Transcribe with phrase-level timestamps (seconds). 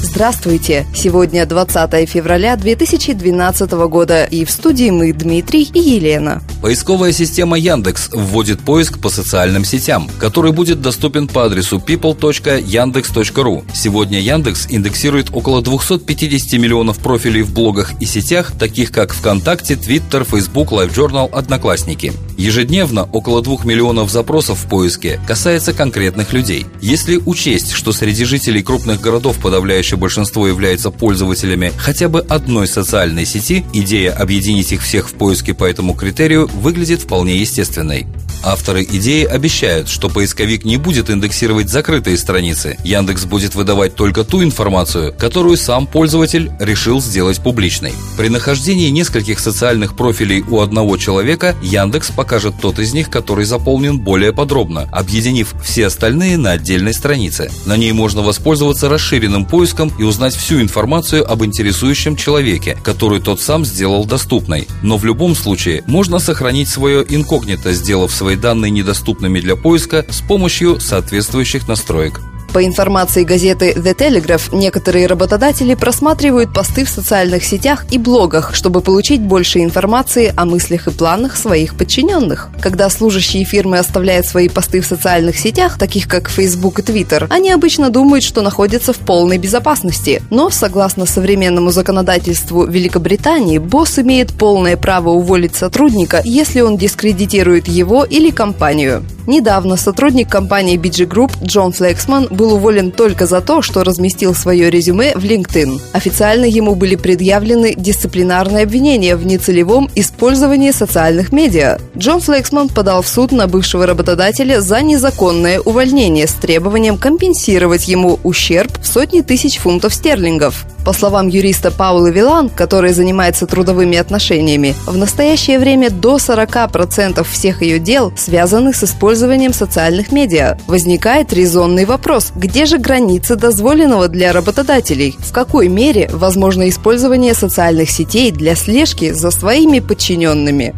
[0.00, 0.86] Здравствуйте!
[0.94, 6.40] Сегодня 20 февраля 2012 года и в студии мы Дмитрий и Елена.
[6.62, 13.64] Поисковая система Яндекс вводит поиск по социальным сетям, который будет доступен по адресу people.yandex.ru.
[13.74, 20.24] Сегодня Яндекс индексирует около 250 миллионов профилей в блогах и сетях, таких как ВКонтакте, Твиттер,
[20.24, 22.12] Фейсбук, LiveJournal, Одноклассники.
[22.36, 26.66] Ежедневно около 2 миллионов запросов в поиске касается конкретных людей.
[26.80, 33.24] Если учесть, что среди жителей крупных городов подавляющее большинство является пользователями хотя бы одной социальной
[33.24, 38.06] сети, идея объединить их всех в поиске по этому критерию выглядит вполне естественной.
[38.42, 42.78] Авторы идеи обещают, что поисковик не будет индексировать закрытые страницы.
[42.84, 47.92] Яндекс будет выдавать только ту информацию, которую сам пользователь решил сделать публичной.
[48.16, 53.98] При нахождении нескольких социальных профилей у одного человека Яндекс покажет тот из них, который заполнен
[53.98, 57.50] более подробно, объединив все остальные на отдельной странице.
[57.66, 63.40] На ней можно воспользоваться расширенным поиском и узнать всю информацию об интересующем человеке, которую тот
[63.40, 64.68] сам сделал доступной.
[64.82, 70.20] Но в любом случае можно сохранить свое инкогнито, сделав свои данные недоступными для поиска с
[70.20, 72.20] помощью соответствующих настроек.
[72.52, 78.80] По информации газеты The Telegraph, некоторые работодатели просматривают посты в социальных сетях и блогах, чтобы
[78.80, 82.48] получить больше информации о мыслях и планах своих подчиненных.
[82.60, 87.50] Когда служащие фирмы оставляют свои посты в социальных сетях, таких как Facebook и Twitter, они
[87.50, 90.22] обычно думают, что находятся в полной безопасности.
[90.30, 98.04] Но, согласно современному законодательству Великобритании, босс имеет полное право уволить сотрудника, если он дискредитирует его
[98.04, 99.04] или компанию.
[99.28, 104.70] Недавно сотрудник компании BG Group Джон Флексман был уволен только за то, что разместил свое
[104.70, 105.80] резюме в LinkedIn.
[105.92, 111.78] Официально ему были предъявлены дисциплинарные обвинения в нецелевом использовании социальных медиа.
[111.96, 118.20] Джон Флексман подал в суд на бывшего работодателя за незаконное увольнение с требованием компенсировать ему
[118.22, 120.64] ущерб в сотни тысяч фунтов стерлингов.
[120.88, 127.60] По словам юриста Паула Вилан, который занимается трудовыми отношениями, в настоящее время до 40% всех
[127.60, 130.56] ее дел связаны с использованием социальных медиа.
[130.66, 135.14] Возникает резонный вопрос, где же границы дозволенного для работодателей?
[135.18, 140.74] В какой мере возможно использование социальных сетей для слежки за своими подчиненными?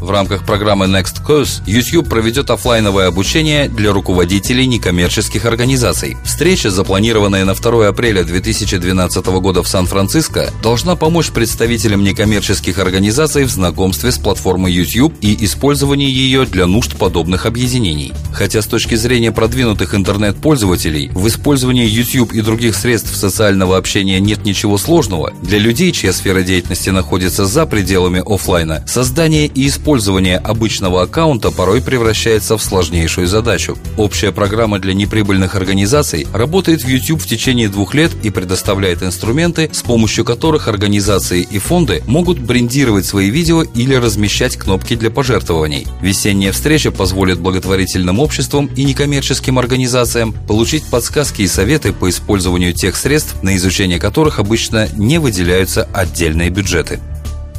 [0.00, 6.16] В рамках программы Next Course YouTube проведет офлайновое обучение для руководителей некоммерческих организаций.
[6.24, 13.50] Встреча, запланированная на 2 апреля 2012 года в Сан-Франциско, должна помочь представителям некоммерческих организаций в
[13.50, 18.12] знакомстве с платформой YouTube и использовании ее для нужд подобных объединений.
[18.32, 24.44] Хотя с точки зрения продвинутых интернет-пользователей в использовании YouTube и других средств социального общения нет
[24.44, 30.38] ничего сложного, для людей, чья сфера деятельности находится за пределами офлайна, создание и использование использование
[30.38, 33.76] обычного аккаунта порой превращается в сложнейшую задачу.
[33.98, 39.68] Общая программа для неприбыльных организаций работает в YouTube в течение двух лет и предоставляет инструменты,
[39.70, 45.86] с помощью которых организации и фонды могут брендировать свои видео или размещать кнопки для пожертвований.
[46.00, 52.96] Весенняя встреча позволит благотворительным обществам и некоммерческим организациям получить подсказки и советы по использованию тех
[52.96, 57.00] средств, на изучение которых обычно не выделяются отдельные бюджеты.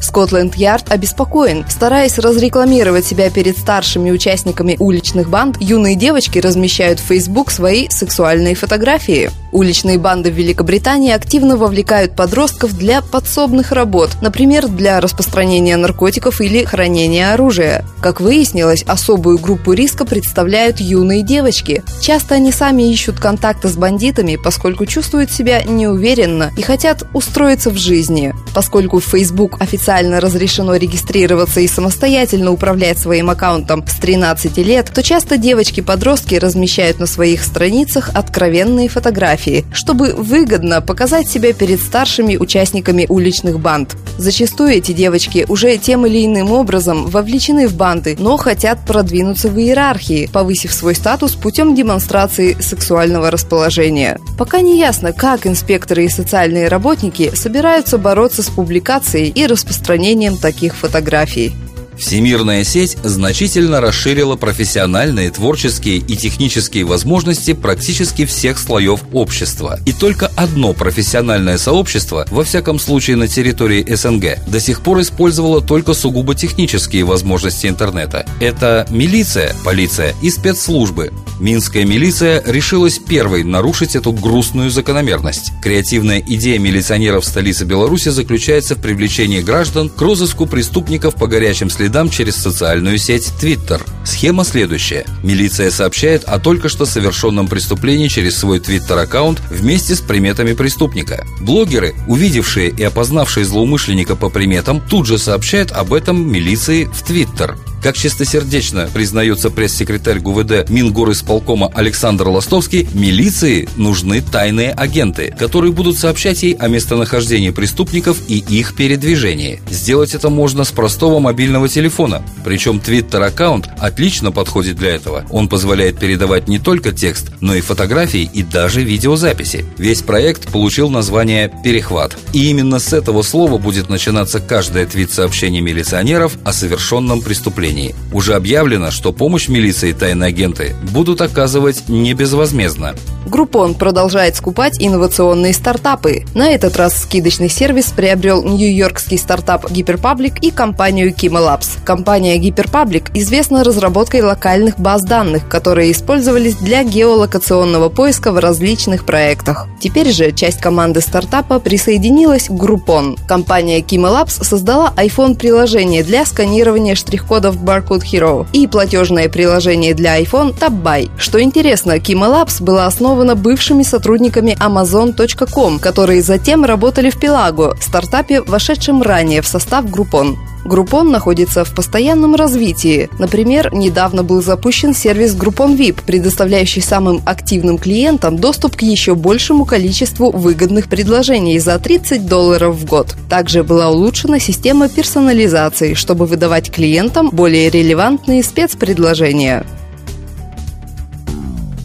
[0.00, 1.64] Скотленд-Ярд обеспокоен.
[1.68, 8.54] Стараясь разрекламировать себя перед старшими участниками уличных банд, юные девочки размещают в Facebook свои сексуальные
[8.54, 9.30] фотографии.
[9.52, 16.64] Уличные банды в Великобритании активно вовлекают подростков для подсобных работ, например, для распространения наркотиков или
[16.64, 17.84] хранения оружия.
[18.00, 21.82] Как выяснилось, особую группу риска представляют юные девочки.
[22.00, 27.76] Часто они сами ищут контакта с бандитами, поскольку чувствуют себя неуверенно и хотят устроиться в
[27.76, 28.34] жизни.
[28.56, 35.36] Поскольку Facebook официально разрешено регистрироваться и самостоятельно управлять своим аккаунтом с 13 лет, то часто
[35.36, 43.60] девочки-подростки размещают на своих страницах откровенные фотографии, чтобы выгодно показать себя перед старшими участниками уличных
[43.60, 43.94] банд.
[44.16, 49.58] Зачастую эти девочки уже тем или иным образом вовлечены в банды, но хотят продвинуться в
[49.58, 54.18] иерархии, повысив свой статус путем демонстрации сексуального расположения.
[54.38, 60.74] Пока не ясно, как инспекторы и социальные работники собираются бороться с публикацией и распространением таких
[60.74, 61.54] фотографий.
[61.98, 69.80] Всемирная сеть значительно расширила профессиональные, творческие и технические возможности практически всех слоев общества.
[69.86, 75.62] И только одно профессиональное сообщество, во всяком случае на территории СНГ, до сих пор использовало
[75.62, 78.26] только сугубо технические возможности интернета.
[78.40, 81.12] Это милиция, полиция и спецслужбы.
[81.38, 85.52] Минская милиция решилась первой нарушить эту грустную закономерность.
[85.62, 92.08] Креативная идея милиционеров столицы Беларуси заключается в привлечении граждан к розыску преступников по горячим следам
[92.08, 93.82] через социальную сеть Twitter.
[94.04, 95.04] Схема следующая.
[95.22, 101.26] Милиция сообщает о только что совершенном преступлении через свой Twitter-аккаунт вместе с приметами преступника.
[101.40, 107.56] Блогеры, увидевшие и опознавшие злоумышленника по приметам, тут же сообщают об этом милиции в Twitter.
[107.86, 116.42] Как чистосердечно признается пресс-секретарь ГУВД Мингорисполкома Александр Ластовский, милиции нужны тайные агенты, которые будут сообщать
[116.42, 119.62] ей о местонахождении преступников и их передвижении.
[119.70, 122.24] Сделать это можно с простого мобильного телефона.
[122.44, 125.24] Причем Twitter-аккаунт отлично подходит для этого.
[125.30, 129.64] Он позволяет передавать не только текст, но и фотографии и даже видеозаписи.
[129.78, 132.18] Весь проект получил название «Перехват».
[132.32, 137.94] И именно с этого слова будет начинаться каждое твит-сообщение милиционеров о совершенном преступлении направлении.
[138.12, 142.94] Уже объявлено, что помощь милиции тайные агенты будут оказывать не безвозмездно.
[143.26, 146.24] Группон продолжает скупать инновационные стартапы.
[146.34, 151.84] На этот раз скидочный сервис приобрел нью-йоркский стартап Hyperpublic и компанию Kima Labs.
[151.84, 159.66] Компания Hyperpublic известна разработкой локальных баз данных, которые использовались для геолокационного поиска в различных проектах.
[159.80, 163.18] Теперь же часть команды стартапа присоединилась к Groupon.
[163.26, 170.56] Компания Kima Labs создала iPhone-приложение для сканирования штрих-кодов Barcode Hero и платежное приложение для iPhone
[170.58, 171.10] TapBuy.
[171.18, 178.42] Что интересно, Kima Labs была основана бывшими сотрудниками Amazon.com, которые затем работали в Pelago, стартапе,
[178.42, 180.36] вошедшем ранее в состав Groupon.
[180.66, 183.08] Groupon находится в постоянном развитии.
[183.18, 189.64] Например, недавно был запущен сервис Groupon VIP, предоставляющий самым активным клиентам доступ к еще большему
[189.64, 193.14] количеству выгодных предложений за 30 долларов в год.
[193.30, 199.64] Также была улучшена система персонализации, чтобы выдавать клиентам более релевантные спецпредложения.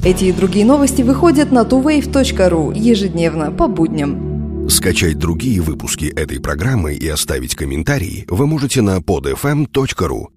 [0.03, 4.67] Эти и другие новости выходят на tuwave.ru ежедневно по будням.
[4.67, 10.29] Скачать другие выпуски этой программы и оставить комментарии вы можете на podfm.ru.